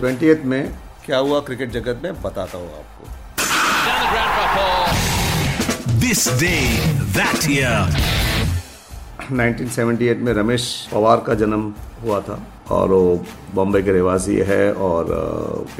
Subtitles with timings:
[0.00, 0.62] Twenty में
[1.04, 2.12] क्या हुआ क्रिकेट जगत में?
[2.22, 3.02] बताता हूँ आपको।
[6.00, 6.54] दिस डे
[7.16, 7.98] दैट ईयर
[9.32, 11.62] 1978 में रमेश पवार का जन्म
[12.02, 12.36] हुआ था
[12.70, 15.02] और वो बॉम्बे के रहवासी है और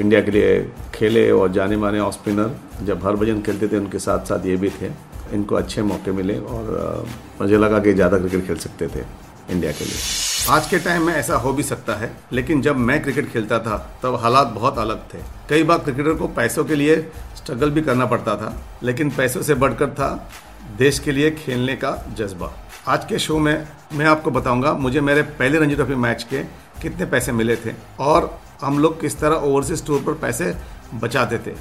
[0.01, 0.51] इंडिया के लिए
[0.95, 2.51] खेले और जाने माने ऑफ़ स्पिनर
[2.87, 4.91] जब हरभजन खेलते थे उनके साथ साथ ये भी थे।
[5.33, 6.65] इनको अच्छे मौके मिले और
[7.41, 9.03] मुझे लगा कि ज़्यादा क्रिकेट खेल सकते थे
[9.51, 9.99] इंडिया के लिए।
[10.51, 13.77] आज के टाइम में ऐसा हो भी सकता है, लेकिन जब मैं क्रिकेट खेलता था,
[14.03, 16.97] तब हालात बहुत अलग थे। कई बार क्रिकेटर को पैसों के लिए
[17.37, 20.09] स्ट्रगल भी करना पड़ता था, लेकिन पैसों से बढ़कर था
[20.79, 22.53] देश के लिए खेलने का जज्बा।
[22.89, 26.43] आज के शो में मैं आपको बताऊँगा, मुझे मेरे पहले रणजी ट्रॉफी मैच के
[26.83, 30.55] कितने पैसे मिले थे और हम लोग किस तरह ओवरसीज टूर पर पैसे
[30.95, 31.55] बचाते थे।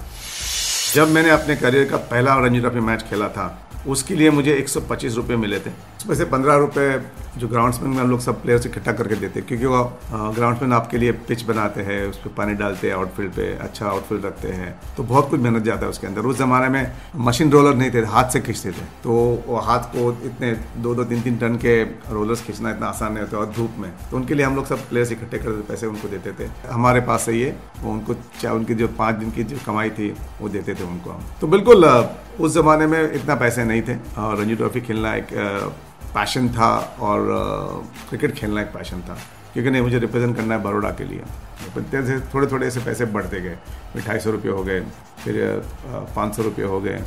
[0.94, 4.70] जब मैंने अपने करियर का पहला रणजी ट्रॉफी मैच खेला था, उसके लिए मुझे एक
[4.70, 4.82] सौ
[5.38, 9.16] मिले थे। उसमें से पंद्रह रुपये जो ग्राउंड्समैन में हम लोग सब प्लेयर्स इकट्ठा करके
[9.16, 12.96] देते हैं, क्योंकि वो ग्राउंड्समैन आपके लिए पिच बनाते हैं, उस पर पानी डालते हैं
[12.96, 16.38] आउटफील्ड पे अच्छा आउटफील्ड रखते हैं तो बहुत कुछ मेहनत जाता है उसके अंदर। उस
[16.38, 19.12] ज़माने में मशीन रोलर नहीं थे, हाथ से खींचते थे तो
[19.48, 21.82] वो हाथ को इतने दो दो, तीन तीन टन के
[22.12, 24.88] रोलर्स खींचना इतना आसान नहीं होता और धूप में तो उनके लिए हम लोग सब
[24.90, 28.76] प्लेयर्स इकट्ठे करते पैसे उनको देते थे। हमारे पास से ये, वो उनको चाहे उनकी
[28.76, 30.10] जो पाँच दिन की जो कमाई थी,
[30.42, 34.38] वो देते थे उनको हम। तो बिल्कुल उस ज़माने में इतना पैसे नहीं थे, और
[34.40, 35.28] रणजी ट्रॉफी खेलना एक
[36.14, 37.28] पैशन था और
[38.10, 39.18] क्रिकेट खेलना एक पैशन था।
[39.54, 41.20] क्योंकि नहीं, मुझे रिप्रेजेंट करना है बड़ोड़ा के लिए।
[41.76, 43.58] तो से थोड़े थोड़े ऐसे पैसे बढ़ते गए।
[43.94, 44.80] फिर ढाई सौ रुपये हो गए,
[45.24, 45.62] फिर
[46.16, 46.98] पाँच सौ रुपये हो गए।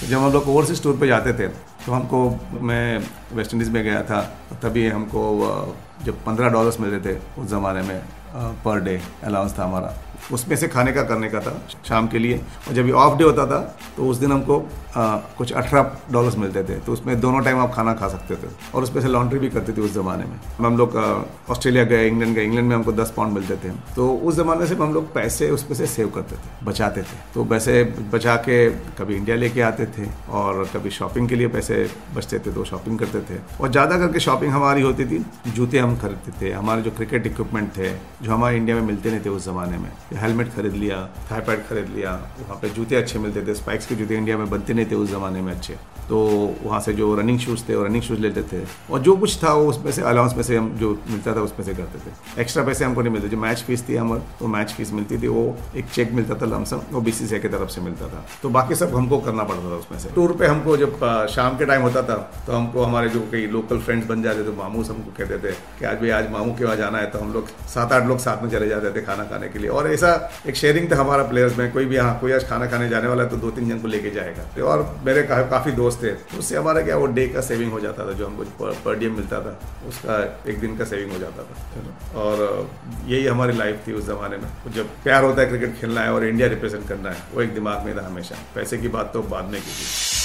[0.00, 1.48] तो जब हम लोग ओवरसीज टूर पे जाते थे
[1.80, 2.30] तो हमको,
[2.60, 2.98] मैं
[3.32, 4.20] वेस्ट इंडीज़ में गया था।
[4.62, 5.22] तभी हमको
[6.04, 8.02] जब पंद्रह डॉलर्स मिलते थे उस ज़माने में
[8.34, 9.94] पर डे अलाउंस था हमारा।
[10.32, 11.52] उसमें से खाने का करने का था
[11.84, 12.36] शाम के लिए।
[12.68, 13.58] और जब ये ऑफ़ डे होता था
[13.96, 14.58] तो उस दिन हमको
[14.90, 15.02] अ,
[15.38, 18.82] कुछ अठारह डॉलर्स मिलते थे। तो उसमें दोनों टाइम आप खाना खा सकते थे। और
[18.82, 20.96] उसमें से लॉन्ड्री भी करते थे उस ज़माने में। हम लोग
[21.50, 24.74] ऑस्ट्रेलिया गए इंग्लैंड गए। इंग्लैंड में हमको दस पाउंड मिलते थे। तो उस ज़माने से
[24.74, 27.82] हम लोग पैसे उसमें से सेव करते थे बचाते थे। तो पैसे
[28.12, 28.58] बचा के
[28.98, 32.98] कभी इंडिया लेके आते थे और कभी शॉपिंग के लिए पैसे बचते थे तो शॉपिंग
[32.98, 36.90] करते थे। और ज़्यादा करके शॉपिंग हमारी होती थी जूते हम खरीदते थे। हमारे जो
[36.90, 37.92] क्रिकेट इक्विपमेंट थे
[38.22, 40.96] जो हमारे इंडिया में मिलते नहीं थे उस ज़माने में। हेलमेट खरीद लिया
[41.30, 42.10] थाई पैड खरीद लिया,
[42.40, 45.10] वहाँ पे जूते अच्छे मिलते थे। स्पाइक्स के जूते इंडिया में बनते नहीं थे उस
[45.10, 45.76] ज़माने में अच्छे।
[46.08, 46.18] तो
[46.62, 49.52] वहाँ से जो रनिंग शूज़ थे वो रनिंग शूज़ लेते थे, और जो कुछ था,
[49.52, 52.64] वो उसमें से अलाउंस में से हम जो मिलता था, उसमें से करते थे। एक्स्ट्रा
[52.64, 55.56] पैसे हमको नहीं मिलते। जो मैच फ़ीस थी हमारे तो मैच फ़ीस मिलती थी, वो
[55.76, 58.94] एक चेक मिलता था लमसम वो बी की तरफ़ से मिलता था। तो बाकी सब
[58.94, 60.98] हमको करना पड़ता था उसमें से। टूर पे हमको जब
[61.30, 62.16] शाम के टाइम होता था
[62.46, 65.84] तो हमको हमारे जो कई लोकल फ्रेंड्स बन जाते थे मामू हमको कहते थे कि
[65.84, 68.42] आज भाई आज मामू के वहाँ जाना है तो हम लोग सात आठ लोग साथ
[68.42, 70.12] में चले जाते थे खाना खाने के लिए। और ऐसा
[70.46, 73.22] एक शेयरिंग था हमारा प्लेयर्स में कोई भी हाँ कोई आज खाना खाने जाने वाला
[73.22, 76.10] है तो दो तीन जन को लेके जाएगा। तो और मेरे का, काफ़ी दोस्त थे
[76.10, 78.98] तो उससे हमारा क्या वो डे का सेविंग हो जाता था जो हमको पर, पर
[78.98, 80.18] डे मिलता था उसका
[80.50, 82.68] एक दिन का सेविंग हो जाता था। और
[83.06, 86.12] यही हमारी लाइफ थी उस ज़माने में। तो जब प्यार होता है क्रिकेट खेलना है
[86.12, 89.22] और इंडिया रिप्रेजेंट करना है वो एक दिमाग में था हमेशा पैसे की बात तो
[89.30, 90.19] बाद में की थी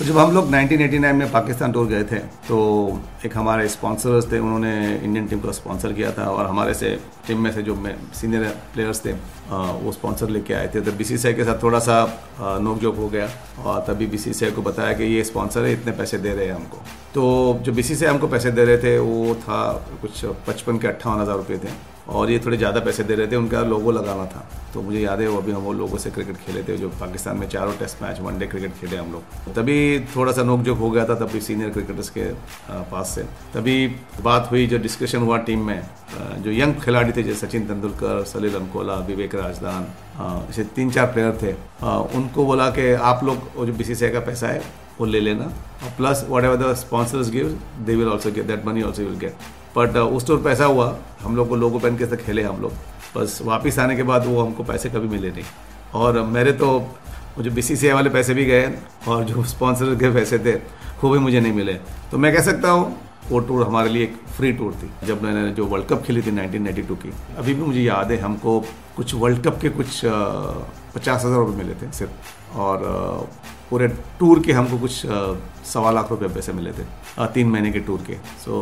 [0.00, 2.18] तो जब हम लोग 1989 में पाकिस्तान टूर गए थे
[2.48, 2.58] तो
[3.26, 6.94] एक हमारे स्पॉन्सर्स थे, उन्होंने इंडियन टीम को स्पॉन्सर किया था और हमारे से
[7.26, 7.74] टीम में से जो
[8.20, 8.44] सीनियर
[8.74, 9.12] प्लेयर्स थे
[9.50, 11.98] वो स्पॉन्सर लेके आए थे। तो बी के साथ थोड़ा सा
[12.40, 13.28] नोक-झोंक हो गया
[13.64, 16.82] और तभी बी को बताया कि ये स्पॉन्सर है, इतने पैसे दे रहे हैं हमको।
[17.14, 19.62] तो जो बीसीसीआई हमको पैसे दे रहे थे, वो था
[20.00, 23.36] कुछ पचपन के अट्ठावन हज़ार रुपये थे। और ये थोड़े ज़्यादा पैसे दे रहे थे,
[23.36, 24.44] उनका लोगो लगाना था।
[24.74, 27.36] तो मुझे याद है, वो अभी हम वो लोगों से क्रिकेट खेले थे, जो पाकिस्तान
[27.36, 29.78] में चारों टेस्ट मैच वनडे क्रिकेट खेले हम लोग। तभी
[30.16, 32.24] थोड़ा सा नोक झोंक हो गया था, तभी सीनियर क्रिकेटर्स के
[32.90, 33.22] पास से।
[33.54, 33.86] तभी
[34.22, 35.82] बात हुई, जो डिस्कशन हुआ टीम में
[36.42, 39.86] जो यंग खिलाड़ी थे, जैसे सचिन तेंदुलकर, सलील अंकोला, विवेक राजदान
[40.50, 41.52] ऐसे तीन चार प्लेयर थे।
[42.16, 44.62] उनको बोला कि आप लोग, वो जो बी का पैसा है,
[44.98, 45.52] वो ले लेना।
[45.96, 49.96] Plus whatever the sponsors give they will also get that money also will get but
[49.96, 52.72] उस टूर पे ऐसा हुआ, हम लोग को लोगो के साथ खेले हम लोग।
[53.16, 55.44] बस वापस आने के बाद वो हमको पैसे कभी मिले नहीं।
[55.94, 56.78] और मेरे तो
[57.38, 58.72] मुझे बीसीसीआई वाले पैसे भी गए
[59.08, 60.54] और जो स्पॉन्सर के पैसे थे
[61.02, 61.74] वो भी मुझे नहीं मिले।
[62.10, 62.96] तो मैं कह सकता हूँ,
[63.30, 66.30] वो टूर हमारे लिए एक फ्री टूर थी, जब मैंने जो वर्ल्ड कप खेली थी
[66.30, 68.58] 1992 की। अभी भी मुझे याद है, हमको
[68.96, 70.00] कुछ वर्ल्ड कप के कुछ
[70.94, 72.78] पचास हज़ार रुपये मिले थे सिर्फ़। और
[73.70, 73.88] पूरे
[74.18, 75.02] टूर के हमको कुछ
[75.66, 76.84] सवा लाख रुपए पैसे मिले थे
[77.34, 78.14] तीन महीने के टूर के।
[78.44, 78.52] So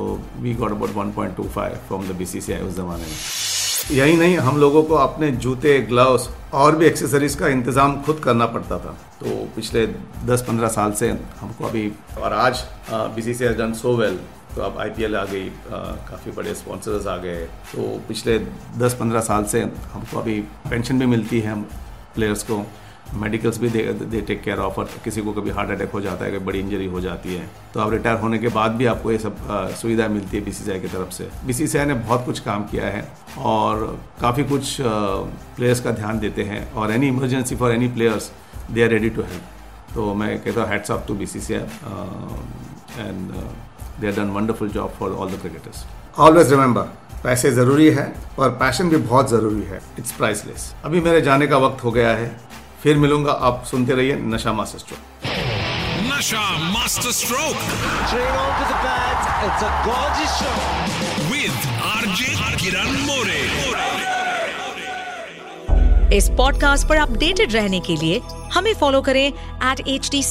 [0.41, 3.03] we got about one point two five from the B C C I उस ज़माने
[3.03, 3.17] में।
[3.91, 8.47] यही नहीं, हम लोगों को अपने जूते ग्लव्स और भी एक्सेसरीज का इंतज़ाम खुद करना
[8.47, 9.87] पड़ता था। तो पिछले
[10.27, 14.19] 10-15 साल से हमको अभी, और आज B C C done so well
[14.55, 18.39] तो अब आई आ गई काफ़ी बड़े स्पॉन्सर्स आ गए। तो पिछले
[18.79, 19.61] 10-15 साल से
[19.93, 20.41] हमको अभी
[20.71, 21.55] पेंशन भी मिलती है
[22.15, 22.63] प्लेयर्स को।
[23.15, 26.25] मेडिकल्स भी they they take care of और किसी को कभी हार्ट अटैक हो जाता
[26.25, 29.13] है कभी बड़ी इंजरी हो जाती है तो आप रिटायर होने के बाद भी आपको
[29.13, 29.37] ये सब
[29.81, 33.07] सुविधा मिलती है बीसीसीआई की तरफ़ से। बीसीसीआई ने बहुत कुछ काम किया है
[33.53, 33.87] और
[34.21, 38.31] काफ़ी कुछ प्लेयर्स का ध्यान देते हैं और any emergency for any players
[38.71, 41.55] they are ready to help तो मैं कहता हूँ heads off to B C C
[41.55, 41.61] I
[42.99, 43.31] and
[44.01, 45.85] they are done wonderful job for all the cricketers
[46.19, 46.83] always remember
[47.23, 51.59] पैसे ज़रूरी है और पैशन भी बहुत ज़रूरी है। इट्स प्राइसलेस अभी मेरे जाने का
[51.59, 52.29] वक्त हो गया है।
[52.83, 54.99] फिर मिलूँगा आप सुनते रहिए नशा मास्टर स्ट्रोक।
[56.13, 57.57] नशा master stroke.
[61.33, 61.51] With
[61.85, 62.27] RJ
[62.57, 63.43] Kiran More
[66.17, 68.21] इस पॉडकास्ट पर अपडेटेड रहने के लिए
[68.53, 70.23] हमें फॉलो करें एट एच टी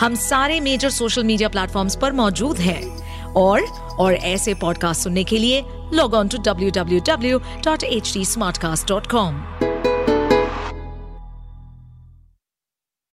[0.00, 3.62] हम सारे मेजर सोशल मीडिया प्लेटफॉर्म्स पर मौजूद हैं। और
[3.98, 5.64] और ऐसे पॉडकास्ट सुनने के लिए
[5.94, 8.24] log on to W W W dot H T
[8.58, 9.42] smartcast dot com